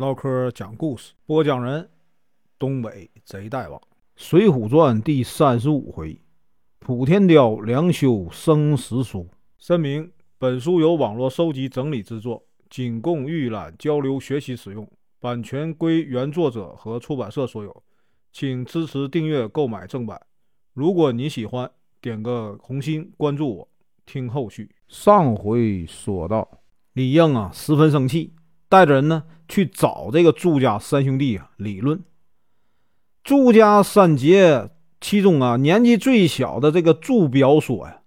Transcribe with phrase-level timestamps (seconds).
[0.00, 1.86] 唠嗑讲故事，播讲人：
[2.58, 3.78] 东北贼大王，
[4.16, 6.18] 《水浒传》第三十五回：
[6.78, 9.28] 普天雕梁修生死书。
[9.58, 17.82] 声明：本书由网络收集整理制作，仅供预览、交流、学习使用，版权归原作者和出版社所有，
[18.32, 20.18] 请支持订阅、购买正版。
[20.72, 21.70] 如果你喜欢，
[22.00, 23.68] 点个红心，关注我，
[24.06, 24.74] 听后续。
[24.88, 26.50] 上回说到，
[26.94, 28.32] 李应啊，十分生气。
[28.70, 32.02] 带着人呢去找这个祝家三兄弟啊理论。
[33.24, 38.02] 祝家三杰其中啊年纪最小的这个祝彪说呀：“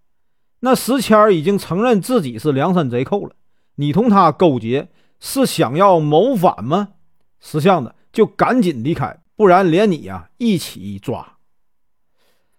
[0.61, 3.35] 那石谦已经承认自己是梁山贼寇了，
[3.75, 6.89] 你同他勾结是想要谋反吗？
[7.41, 11.37] 识相的就赶紧离开，不然连你呀一起抓。”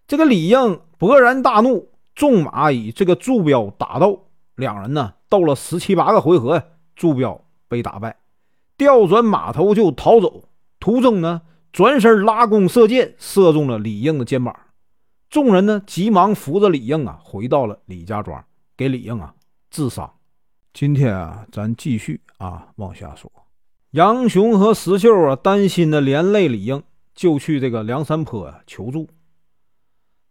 [0.07, 6.62] 这个李应勃然大怒，纵马与这个祝彪打斗，两人呢斗了十七八个回合，
[6.95, 7.44] 祝彪。
[7.68, 8.16] 被打败，
[8.77, 10.48] 调转马头就逃走。
[10.80, 11.42] 途中呢，
[11.73, 14.54] 转身拉弓射箭，射中了李应的肩膀。
[15.30, 18.45] 众人呢，急忙扶着李应啊，回到了李家庄，
[18.76, 19.34] 给李应啊
[19.71, 20.12] 治伤。
[20.73, 23.30] 今天啊，咱继续啊往下说。
[23.93, 26.82] 杨雄和石秀啊，担心的连累李应，
[27.15, 29.09] 就去这个梁山坡啊求助。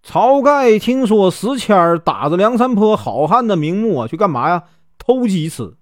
[0.06, 4.66] 晁盖听说石谦打着梁山坡好汉的名目啊，去干嘛呀？
[4.97, 5.75] 偷鸡吃。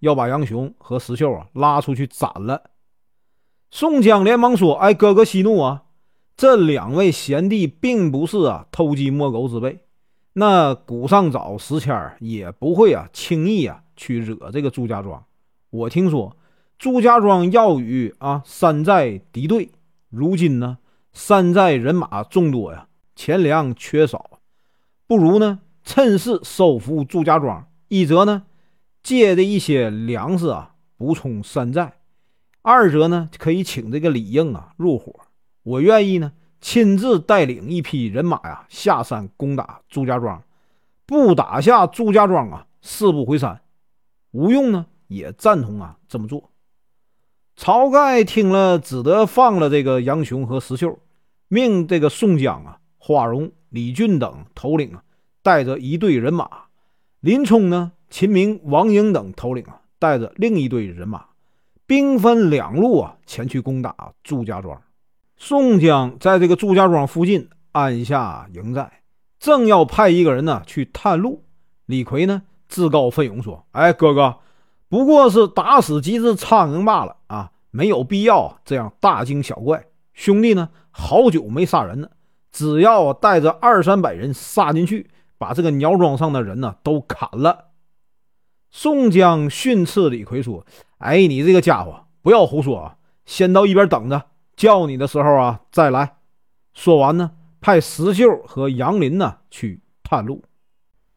[0.00, 2.70] 要把杨雄和石秀啊拉出去斩了。
[3.70, 5.82] 宋江连忙说：“哎，哥哥息怒啊！
[6.36, 9.80] 这两位贤弟并不是啊偷鸡摸狗之辈。
[10.32, 15.24] 那古上早石谦也不会啊轻易啊去惹这个祝家庄。
[15.70, 16.36] 我听说
[16.78, 19.70] 祝家庄要与啊山寨敌对，
[20.08, 20.78] 如今呢
[21.12, 24.38] 山寨人马众多呀，钱粮缺少，
[25.06, 28.44] 不如呢趁势收复祝家庄，一则呢。”
[29.08, 31.92] 借的一些粮食啊，补充山寨；
[32.60, 35.20] 二者呢，可以请这个李应啊入伙。
[35.62, 40.42] 我愿意呢，亲自带领一批人马呀下山攻打祝家庄。
[41.06, 43.62] 不打下祝家庄啊，誓不回山。
[44.32, 46.50] 吴用呢也赞同啊这么做。
[47.56, 50.98] 晁盖听了，只得放了这个杨雄和石秀，
[51.48, 55.02] 命这个宋江啊、花荣、李俊等头领啊
[55.42, 56.50] 带着一队人马。
[57.20, 57.92] 林冲呢？
[58.10, 61.26] 秦明、王英等头领啊，带着另一队人马，
[61.86, 64.80] 兵分两路啊，前去攻打祝家庄。
[65.36, 68.90] 宋江在这个祝家庄附近安下营寨，
[69.38, 71.44] 正要派一个人呢去探路。
[71.86, 74.36] 李逵呢自告奋勇说：“哎，哥哥，
[74.88, 79.84] 不过是打死几只苍蝇罢了啊，没有必要这样大惊小怪。
[80.12, 82.10] 兄弟呢，好久没杀人了，
[82.50, 85.08] 只要带着二三百人杀进去，
[85.38, 87.66] 把这个鸟庄上的人呢都砍了。”
[88.70, 90.66] 宋江训斥李逵说
[90.98, 92.96] ：“哎，你这个家伙，不要胡说啊！
[93.24, 96.16] 先到一边等着，叫你的时候啊再来。”
[96.74, 100.44] 说完呢，派石秀和杨林呢去探路。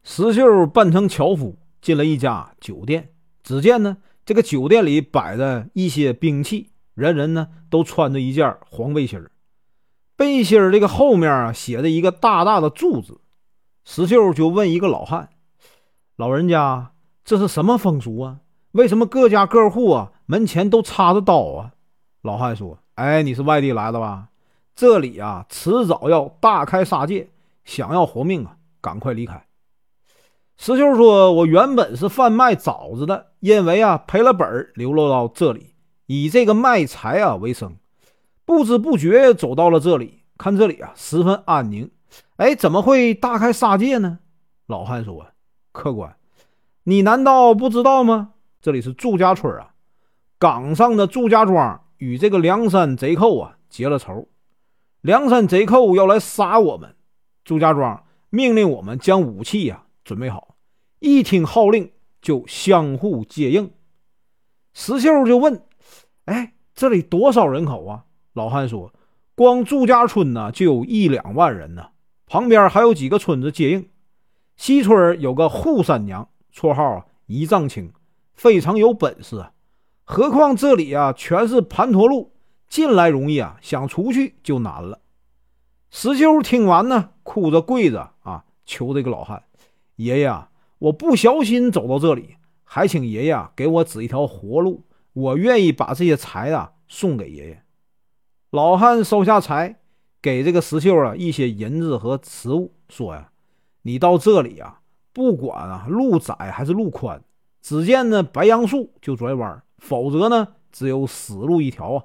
[0.02, 3.10] 石秀扮成樵夫，进了一家酒店。
[3.42, 9.30] 只见呢，这个酒店里摆着一些兵器，人人呢都穿着一件黄背心儿，
[10.16, 13.20] 背心儿这个后面啊写着一个大大的“柱”字。
[13.84, 15.28] 石秀就问一个老汉
[16.16, 16.91] ：“老人家。”
[17.24, 18.38] 这是什么风俗啊？
[18.72, 21.72] 为什么各家各户啊门前都插着刀啊？
[22.22, 24.28] 老汉说：“哎，你是外地来的吧？
[24.74, 27.30] 这里啊，迟早要大开杀戒，
[27.64, 29.46] 想要活命啊，赶快离开。”
[30.56, 35.74] 石秀说：“我原本是贩卖枣子的，因为啊赔了本儿流落到这里，
[36.06, 37.76] 以这个卖柴啊为生。
[38.44, 41.90] 不知不觉走到了这里，看这里啊十分安宁。
[42.36, 44.20] 哎，怎么会大开杀戒呢？”
[44.66, 45.26] 老汉说
[45.72, 46.16] ：“客官。”
[46.84, 48.32] 你难道不知道吗？
[48.60, 49.74] 这里是祝家村啊，
[50.38, 54.28] 岗上的祝家庄与这个梁山贼寇啊结了仇，
[55.00, 56.96] 梁山贼寇要来杀我们，
[57.44, 60.56] 祝家庄命令我们将武器呀准备好，
[60.98, 63.70] 一听号令就相互接应。
[64.74, 65.62] 石秀就问
[66.26, 68.92] ：“哎，这里多少人口啊？”老汉说
[69.36, 71.90] ：“光祝家村呢就有一两万人呢，
[72.26, 73.88] 旁边还有几个村子接应。
[74.56, 77.92] 西村有个扈三娘。”绰号一丈青，
[78.34, 79.52] 非常有本事啊！
[80.04, 82.32] 何况这里啊全是盘陀路，
[82.68, 85.00] 进来容易啊，想出去就难了。
[85.90, 89.42] 石秀听完呢，哭着跪着啊，求这个老汉
[89.96, 94.84] 爷爷啊，我不小心走到这里，还请爷爷啊给我指一条活路，
[95.14, 97.62] 我愿意把这些财啊送给爷爷。
[98.50, 99.76] 老汉收下财，
[100.20, 103.30] 给这个石秀啊一些银子和食物，说呀，
[103.82, 104.80] 你到这里啊。
[105.12, 107.22] 不管啊，路窄还是路宽，
[107.60, 112.04] 只见呢白杨树就拽弯，否则呢只有死路一条啊！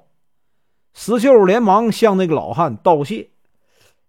[0.92, 3.30] 石秀连忙向那个老汉道谢。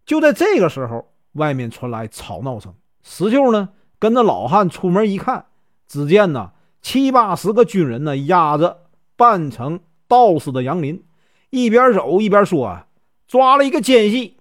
[0.05, 2.73] 就在这个时候，外面传来吵闹声。
[3.03, 3.69] 石秀呢，
[3.99, 5.45] 跟着老汉出门一看，
[5.87, 6.51] 只见呢
[6.81, 8.85] 七八十个军人呢压着
[9.15, 11.03] 扮成道士的杨林，
[11.51, 12.87] 一边走一边说：“啊，
[13.27, 14.37] 抓了一个奸细。”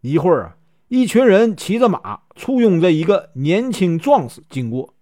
[0.00, 0.56] 一会儿啊，
[0.92, 4.94] 一群人骑着马簇拥着一个年轻壮士经过。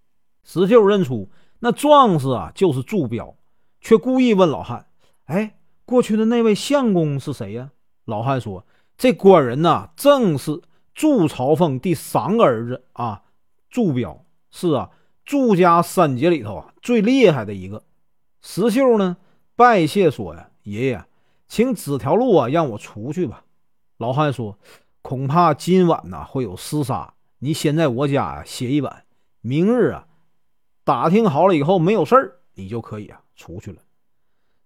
[0.44, 1.30] 石秀认出
[1.60, 3.34] 那壮士啊就是祝彪，
[3.80, 4.84] 却故意问老汉
[5.24, 5.56] ：“哎，
[5.86, 7.70] 过去的那位相公是谁呀？”
[8.04, 8.66] 老汉说
[8.98, 10.60] ：“这官人呐，正是
[10.92, 13.22] 祝朝奉第三个儿子啊，
[13.70, 14.90] 祝彪是啊，
[15.24, 17.82] 祝家三杰里头啊最厉害的一个。”
[18.42, 19.16] 石秀呢
[19.56, 21.02] 拜谢说：“呀，爷爷，
[21.46, 23.44] 请指条路啊，让我出去吧。”
[23.96, 24.58] 老汉说。
[25.08, 29.04] 恐怕今晚呢会有厮杀，你先在我家歇一晚，
[29.40, 30.04] 明日啊
[30.84, 33.78] 打听好了以后没有事儿，你就可以啊出去了。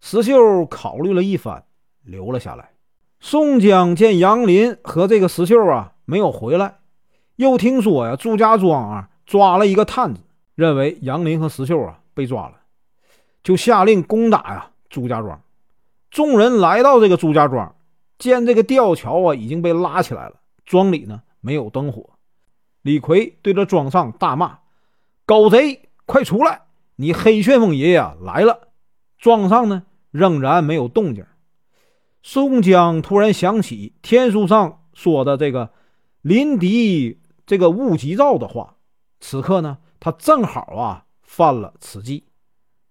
[0.00, 1.64] 石秀考虑了一番，
[2.02, 2.72] 留了下来。
[3.20, 6.80] 宋江见杨林和这个石秀啊没有回来，
[7.36, 10.22] 又听说呀祝家庄啊抓了一个探子，
[10.56, 12.56] 认为杨林和石秀啊被抓了，
[13.44, 15.40] 就下令攻打呀祝家庄。
[16.10, 17.72] 众人来到这个祝家庄。
[18.30, 22.10] 见这个吊桥啊已经被拉起来了，庄里呢没有灯火。
[22.82, 24.60] 李逵对着庄上大骂
[25.26, 26.62] ：“狗贼，快出来！
[26.94, 28.69] 你黑旋风爷爷来了！”
[29.19, 29.82] 庄上呢
[30.12, 31.26] 仍然没有动静。
[32.22, 35.72] 宋江突然想起天书上说的这个
[36.22, 38.76] “临敌这个勿急躁”的话，
[39.18, 42.26] 此刻呢他正好啊犯了此忌，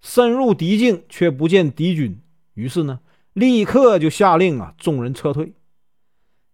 [0.01, 2.21] 深入敌境却不见敌军，
[2.53, 2.99] 于是呢。
[3.33, 5.53] 立刻就下令啊，众人撤退。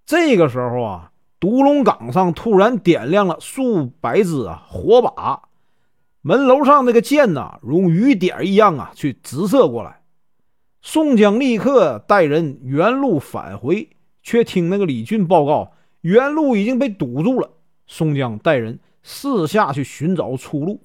[0.05, 5.49] 这个时候啊，独龙岗上突然点亮了数百支啊火把，
[6.21, 10.01] 门楼上那个箭呐，如雨点一样啊，去直射过来。
[10.81, 13.89] 宋江立刻带人原路返回，
[14.21, 17.49] 却听那个李俊报告，原路已经被堵住了。
[17.87, 20.81] 宋江带人四下去寻找出路，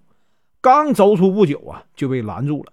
[0.60, 2.72] 刚走出不久啊，就被拦住了。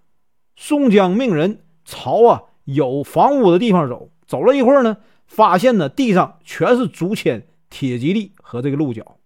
[0.55, 2.43] 宋江命人朝啊。
[2.73, 9.17] 有房屋的地方走，走了一会儿呢，发现呢地上全是竹签、铁蒺藜和这个鹿角。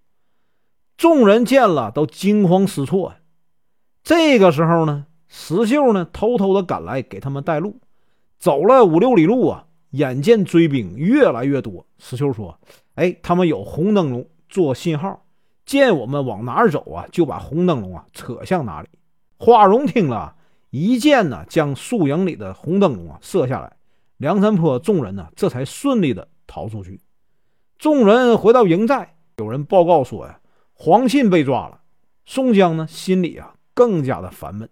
[0.95, 3.13] 众人见了都惊慌失措。
[4.01, 7.81] 这个时候呢，石秀呢偷偷的赶来给他们带路。
[8.38, 12.57] 走了五六里路啊，眼见追兵越来越多，石秀说
[12.96, 15.25] ：“哎，他们有红灯笼做信号，
[15.66, 18.88] 见我们往哪儿走啊，就把红灯笼啊扯向哪里。”
[19.38, 20.36] 花荣听了。
[20.75, 23.78] 一箭呢，将树影里的红灯笼啊射下来，
[24.18, 27.00] 梁山坡众人呢这才顺利的逃出去。
[27.78, 30.40] 众人回到营寨，有人报告说呀，
[30.74, 31.81] 黄信被抓了。
[32.25, 34.68] 宋江呢心里啊更加的烦闷。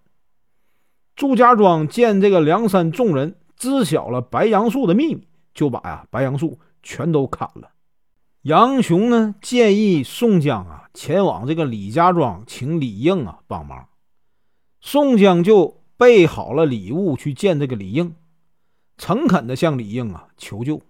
[1.15, 7.69] 祝家庄见这个梁山众人知晓了白杨树的秘密，就把呀白杨树全都砍了。
[8.41, 13.87] 杨雄呢建议宋江啊前往这个李家庄请李应啊帮忙，
[14.79, 15.79] 宋江就。
[16.01, 18.15] 备好了礼物去见这个李应，
[18.97, 20.81] 诚恳的向李应啊求救。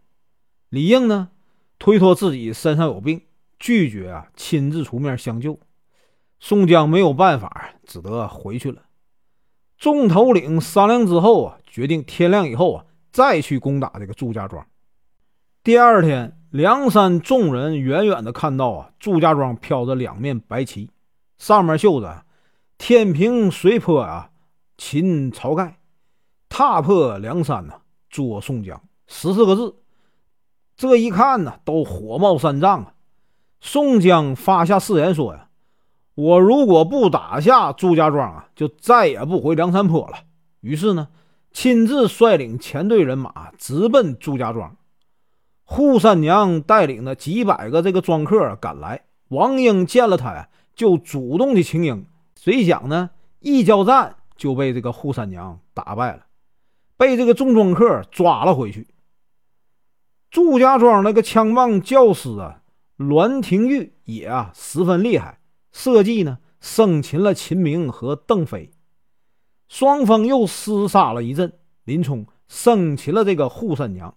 [0.69, 1.27] 李应呢
[1.77, 3.19] 推脱自己身上有病，
[3.59, 5.59] 拒绝啊亲自出面相救。
[6.39, 8.83] 宋江没有办法，只得回去了。
[9.77, 14.65] 众头领商量之后啊，决定天亮以后啊再去攻打这个祝家庄。
[15.61, 20.89] 第二天，梁山众人远远的看到啊祝家庄飘着两面白旗，
[21.37, 22.23] 上面绣着
[22.79, 24.29] “天平水泊啊”。
[24.83, 25.77] 擒晁盖，
[26.49, 27.75] 踏破梁山呐，
[28.09, 29.75] 捉宋江，十四个字。
[30.75, 32.93] 这一看呢，都火冒三丈啊！
[33.59, 35.49] 宋江发下誓言说呀
[36.15, 40.17] ：“我如果不打下祝家庄啊，就再也不回梁山坡了。”
[40.61, 41.09] 于是呢，
[41.51, 44.75] 亲自率领前队人马直奔祝家庄。
[45.67, 52.07] 扈三娘带领的几百个这个庄客赶来，王英见了他呀，就主动的请缨。
[52.35, 53.11] 谁想呢，
[53.41, 54.15] 一交战。
[54.41, 56.25] 就被这个扈三娘打败了，
[56.97, 58.87] 被这个众庄客抓了回去。
[60.31, 62.63] 祝家庄那个枪棒教师啊，
[62.97, 65.39] 栾廷玉也啊十分厉害，
[65.71, 68.71] 设计呢生擒了秦明和邓飞，
[69.67, 74.15] 双方又厮杀了一阵，林冲生擒了这个扈三娘。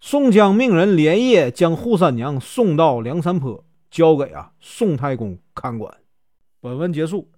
[0.00, 5.94] 宋江命人连夜将扈三娘送到梁山坡，交给啊宋太公看管。
[6.60, 7.30] 本文结束，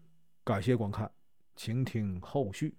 [0.44, 1.10] 感谢观看。
[1.56, 2.74] 请听后续。